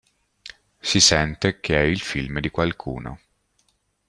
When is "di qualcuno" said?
2.39-3.19